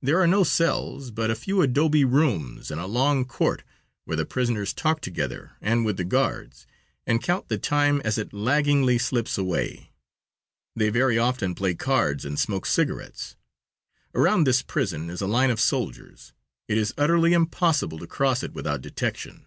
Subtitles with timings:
[0.00, 3.62] There are no cells, but a few adobe rooms and a long court,
[4.06, 6.66] where the prisoners talk together and with the guards,
[7.06, 9.92] and count the time as it laggingly slips away.
[10.74, 13.36] They very often play cards and smoke cigarettes.
[14.14, 16.32] Around this prison is a line of soldiers.
[16.66, 19.44] It is utterly impossible to cross it without detection.